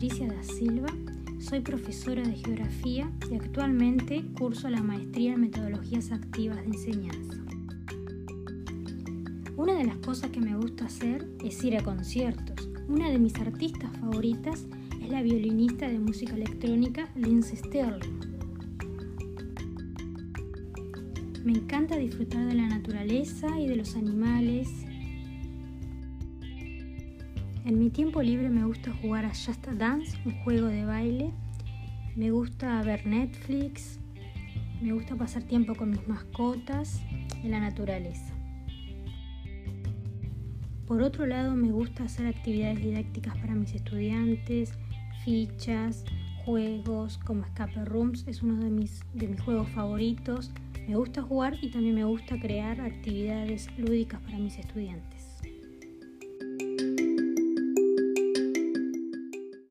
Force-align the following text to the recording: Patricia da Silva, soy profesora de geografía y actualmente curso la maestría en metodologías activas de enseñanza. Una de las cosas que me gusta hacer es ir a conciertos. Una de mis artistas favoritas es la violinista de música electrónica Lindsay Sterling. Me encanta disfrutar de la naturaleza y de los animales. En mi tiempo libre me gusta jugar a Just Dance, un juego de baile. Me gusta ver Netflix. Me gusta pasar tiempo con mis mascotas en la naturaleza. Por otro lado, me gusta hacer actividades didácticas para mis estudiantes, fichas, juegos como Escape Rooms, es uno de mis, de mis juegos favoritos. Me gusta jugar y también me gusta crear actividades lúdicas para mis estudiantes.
Patricia 0.00 0.26
da 0.26 0.42
Silva, 0.42 0.88
soy 1.38 1.60
profesora 1.60 2.22
de 2.22 2.32
geografía 2.32 3.12
y 3.30 3.34
actualmente 3.34 4.24
curso 4.38 4.70
la 4.70 4.82
maestría 4.82 5.34
en 5.34 5.42
metodologías 5.42 6.10
activas 6.10 6.56
de 6.56 6.68
enseñanza. 6.68 7.38
Una 9.58 9.74
de 9.74 9.84
las 9.84 9.96
cosas 9.98 10.30
que 10.30 10.40
me 10.40 10.56
gusta 10.56 10.86
hacer 10.86 11.28
es 11.44 11.62
ir 11.64 11.76
a 11.76 11.82
conciertos. 11.82 12.70
Una 12.88 13.10
de 13.10 13.18
mis 13.18 13.34
artistas 13.34 13.90
favoritas 13.98 14.64
es 15.02 15.10
la 15.10 15.20
violinista 15.20 15.86
de 15.86 15.98
música 15.98 16.34
electrónica 16.34 17.10
Lindsay 17.14 17.58
Sterling. 17.58 18.20
Me 21.44 21.52
encanta 21.52 21.98
disfrutar 21.98 22.46
de 22.46 22.54
la 22.54 22.68
naturaleza 22.68 23.60
y 23.60 23.66
de 23.66 23.76
los 23.76 23.96
animales. 23.96 24.68
En 27.66 27.78
mi 27.78 27.90
tiempo 27.90 28.22
libre 28.22 28.48
me 28.48 28.64
gusta 28.64 28.90
jugar 29.02 29.26
a 29.26 29.34
Just 29.34 29.66
Dance, 29.66 30.16
un 30.24 30.32
juego 30.44 30.68
de 30.68 30.86
baile. 30.86 31.30
Me 32.16 32.30
gusta 32.30 32.82
ver 32.82 33.06
Netflix. 33.06 34.00
Me 34.80 34.92
gusta 34.92 35.14
pasar 35.14 35.42
tiempo 35.42 35.74
con 35.74 35.90
mis 35.90 36.08
mascotas 36.08 37.02
en 37.44 37.50
la 37.50 37.60
naturaleza. 37.60 38.34
Por 40.86 41.02
otro 41.02 41.26
lado, 41.26 41.54
me 41.54 41.70
gusta 41.70 42.04
hacer 42.04 42.26
actividades 42.26 42.82
didácticas 42.82 43.36
para 43.36 43.54
mis 43.54 43.74
estudiantes, 43.74 44.72
fichas, 45.24 46.04
juegos 46.46 47.18
como 47.18 47.44
Escape 47.44 47.84
Rooms, 47.84 48.26
es 48.26 48.42
uno 48.42 48.56
de 48.56 48.70
mis, 48.70 49.02
de 49.12 49.28
mis 49.28 49.40
juegos 49.40 49.68
favoritos. 49.68 50.50
Me 50.88 50.96
gusta 50.96 51.22
jugar 51.22 51.56
y 51.60 51.70
también 51.70 51.94
me 51.94 52.04
gusta 52.04 52.40
crear 52.40 52.80
actividades 52.80 53.68
lúdicas 53.76 54.20
para 54.22 54.38
mis 54.38 54.58
estudiantes. 54.58 55.40